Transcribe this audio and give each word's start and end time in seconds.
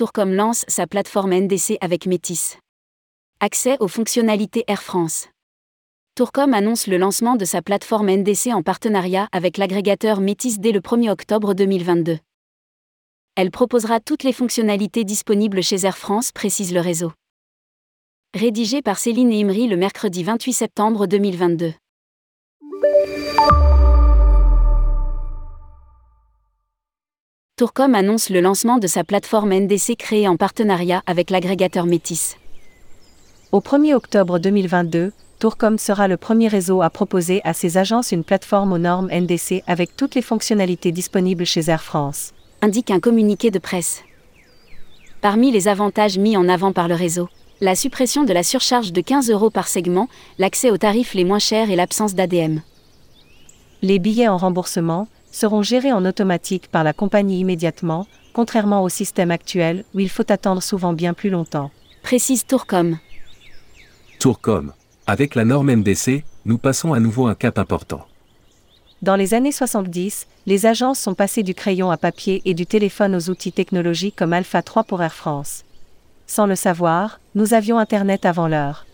Tourcom 0.00 0.32
lance 0.32 0.64
sa 0.66 0.86
plateforme 0.86 1.34
NDC 1.34 1.76
avec 1.82 2.06
Métis. 2.06 2.56
Accès 3.40 3.76
aux 3.80 3.86
fonctionnalités 3.86 4.64
Air 4.66 4.82
France. 4.82 5.28
Tourcom 6.14 6.54
annonce 6.54 6.86
le 6.86 6.96
lancement 6.96 7.36
de 7.36 7.44
sa 7.44 7.60
plateforme 7.60 8.08
NDC 8.08 8.46
en 8.46 8.62
partenariat 8.62 9.28
avec 9.30 9.58
l'agrégateur 9.58 10.22
Métis 10.22 10.58
dès 10.58 10.72
le 10.72 10.80
1er 10.80 11.10
octobre 11.10 11.52
2022. 11.52 12.16
Elle 13.36 13.50
proposera 13.50 14.00
toutes 14.00 14.22
les 14.22 14.32
fonctionnalités 14.32 15.04
disponibles 15.04 15.62
chez 15.62 15.84
Air 15.84 15.98
France, 15.98 16.32
précise 16.32 16.72
le 16.72 16.80
réseau. 16.80 17.12
Rédigé 18.34 18.80
par 18.80 18.98
Céline 18.98 19.34
Imri 19.34 19.68
le 19.68 19.76
mercredi 19.76 20.22
28 20.22 20.54
septembre 20.54 21.08
2022. 21.08 21.74
Tourcom 27.60 27.94
annonce 27.94 28.30
le 28.30 28.40
lancement 28.40 28.78
de 28.78 28.86
sa 28.86 29.04
plateforme 29.04 29.52
NDC 29.52 29.94
créée 29.98 30.26
en 30.26 30.38
partenariat 30.38 31.02
avec 31.04 31.28
l'agrégateur 31.28 31.84
Métis. 31.84 32.38
Au 33.52 33.60
1er 33.60 33.92
octobre 33.92 34.38
2022, 34.38 35.12
Tourcom 35.38 35.76
sera 35.76 36.08
le 36.08 36.16
premier 36.16 36.48
réseau 36.48 36.80
à 36.80 36.88
proposer 36.88 37.42
à 37.44 37.52
ses 37.52 37.76
agences 37.76 38.12
une 38.12 38.24
plateforme 38.24 38.72
aux 38.72 38.78
normes 38.78 39.10
NDC 39.12 39.62
avec 39.66 39.94
toutes 39.94 40.14
les 40.14 40.22
fonctionnalités 40.22 40.90
disponibles 40.90 41.44
chez 41.44 41.68
Air 41.68 41.82
France. 41.82 42.32
Indique 42.62 42.90
un 42.90 42.98
communiqué 42.98 43.50
de 43.50 43.58
presse. 43.58 44.04
Parmi 45.20 45.50
les 45.50 45.68
avantages 45.68 46.16
mis 46.16 46.38
en 46.38 46.48
avant 46.48 46.72
par 46.72 46.88
le 46.88 46.94
réseau, 46.94 47.28
la 47.60 47.74
suppression 47.74 48.24
de 48.24 48.32
la 48.32 48.42
surcharge 48.42 48.94
de 48.94 49.02
15 49.02 49.30
euros 49.30 49.50
par 49.50 49.68
segment, 49.68 50.08
l'accès 50.38 50.70
aux 50.70 50.78
tarifs 50.78 51.12
les 51.12 51.24
moins 51.24 51.38
chers 51.38 51.70
et 51.70 51.76
l'absence 51.76 52.14
d'ADM. 52.14 52.60
Les 53.82 53.98
billets 53.98 54.28
en 54.28 54.38
remboursement, 54.38 55.08
seront 55.30 55.62
gérés 55.62 55.92
en 55.92 56.04
automatique 56.04 56.68
par 56.68 56.84
la 56.84 56.92
compagnie 56.92 57.40
immédiatement, 57.40 58.06
contrairement 58.32 58.82
au 58.82 58.88
système 58.88 59.30
actuel 59.30 59.84
où 59.94 60.00
il 60.00 60.08
faut 60.08 60.30
attendre 60.30 60.62
souvent 60.62 60.92
bien 60.92 61.14
plus 61.14 61.30
longtemps. 61.30 61.70
Précise 62.02 62.46
Tourcom. 62.46 62.98
Tourcom. 64.18 64.72
Avec 65.06 65.34
la 65.34 65.44
norme 65.44 65.74
NDC, 65.74 66.24
nous 66.44 66.58
passons 66.58 66.92
à 66.92 67.00
nouveau 67.00 67.26
un 67.26 67.34
cap 67.34 67.58
important. 67.58 68.06
Dans 69.02 69.16
les 69.16 69.32
années 69.32 69.52
70, 69.52 70.26
les 70.46 70.66
agences 70.66 70.98
sont 70.98 71.14
passées 71.14 71.42
du 71.42 71.54
crayon 71.54 71.90
à 71.90 71.96
papier 71.96 72.42
et 72.44 72.54
du 72.54 72.66
téléphone 72.66 73.16
aux 73.16 73.30
outils 73.30 73.52
technologiques 73.52 74.16
comme 74.16 74.32
Alpha 74.32 74.62
3 74.62 74.84
pour 74.84 75.02
Air 75.02 75.14
France. 75.14 75.64
Sans 76.26 76.46
le 76.46 76.54
savoir, 76.54 77.18
nous 77.34 77.54
avions 77.54 77.78
Internet 77.78 78.26
avant 78.26 78.46
l'heure. 78.46 78.86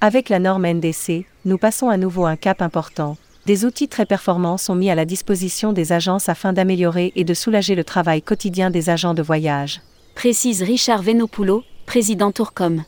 Avec 0.00 0.28
la 0.28 0.38
norme 0.38 0.66
NDC, 0.66 1.26
nous 1.44 1.58
passons 1.58 1.90
à 1.90 1.96
nouveau 1.96 2.26
un 2.26 2.36
cap 2.36 2.62
important, 2.62 3.16
des 3.46 3.64
outils 3.64 3.88
très 3.88 4.06
performants 4.06 4.58
sont 4.58 4.74
mis 4.74 4.90
à 4.90 4.94
la 4.94 5.04
disposition 5.04 5.72
des 5.72 5.92
agences 5.92 6.28
afin 6.28 6.52
d'améliorer 6.52 7.12
et 7.16 7.24
de 7.24 7.34
soulager 7.34 7.74
le 7.74 7.84
travail 7.84 8.22
quotidien 8.22 8.70
des 8.70 8.90
agents 8.90 9.14
de 9.14 9.22
voyage. 9.22 9.80
Précise 10.14 10.62
Richard 10.62 11.02
Venopoulot, 11.02 11.64
président 11.86 12.32
Tourcom. 12.32 12.84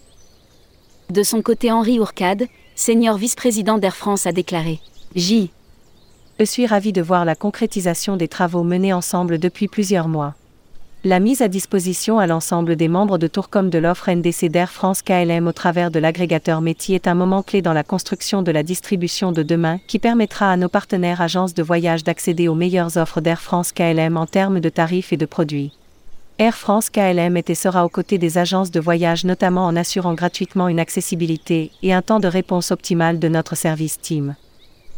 De 1.11 1.23
son 1.23 1.43
côté, 1.43 1.73
Henri 1.73 1.99
Ourcade, 1.99 2.47
senior 2.75 3.17
vice-président 3.17 3.79
d'Air 3.79 3.97
France, 3.97 4.27
a 4.27 4.33
déclaré 4.33 4.81
J. 5.15 5.51
Je 6.39 6.45
suis 6.45 6.67
ravi 6.67 6.93
de 6.93 7.03
voir 7.03 7.25
la 7.25 7.35
concrétisation 7.35 8.17
des 8.17 8.29
travaux 8.29 8.63
menés 8.63 8.93
ensemble 8.93 9.39
depuis 9.39 9.69
plusieurs 9.69 10.09
mois. 10.09 10.35
La 11.05 11.19
mise 11.19 11.43
à 11.43 11.49
disposition 11.49 12.21
à 12.21 12.29
l'ensemble 12.29 12.77
des 12.77 12.87
membres 12.87 13.19
de 13.19 13.27
Tourcom 13.27 13.71
de 13.71 13.79
l'offre 13.79 14.09
NDC 14.09 14.49
d'Air 14.49 14.71
France 14.71 15.03
KLM 15.03 15.49
au 15.49 15.53
travers 15.53 15.91
de 15.91 15.99
l'agrégateur 15.99 16.61
métier 16.61 16.95
est 16.95 17.09
un 17.09 17.15
moment 17.15 17.43
clé 17.43 17.61
dans 17.61 17.73
la 17.73 17.83
construction 17.83 18.41
de 18.41 18.53
la 18.53 18.63
distribution 18.63 19.33
de 19.33 19.43
demain 19.43 19.81
qui 19.89 19.99
permettra 19.99 20.53
à 20.53 20.57
nos 20.57 20.69
partenaires 20.69 21.21
agences 21.21 21.55
de 21.55 21.63
voyage 21.65 22.05
d'accéder 22.05 22.47
aux 22.47 22.55
meilleures 22.55 22.99
offres 22.99 23.21
d'Air 23.21 23.41
France 23.41 23.73
KLM 23.73 24.17
en 24.17 24.27
termes 24.27 24.61
de 24.61 24.69
tarifs 24.69 25.13
et 25.13 25.17
de 25.17 25.27
produits. 25.27 25.73
Air 26.39 26.55
France 26.55 26.89
KLM 26.89 27.37
et 27.37 27.55
sera 27.57 27.85
aux 27.85 27.89
côtés 27.89 28.19
des 28.19 28.39
agences 28.39 28.71
de 28.71 28.79
voyage 28.79 29.25
notamment 29.25 29.67
en 29.67 29.75
assurant 29.75 30.15
gratuitement 30.15 30.69
une 30.69 30.79
accessibilité 30.79 31.73
et 31.83 31.93
un 31.93 32.03
temps 32.03 32.21
de 32.21 32.29
réponse 32.29 32.71
optimal 32.71 33.19
de 33.19 33.27
notre 33.27 33.57
service 33.57 34.01
team. 34.01 34.37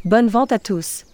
Bonne 0.04 0.28
vente 0.28 0.52
à 0.52 0.58
tous. 0.58 1.06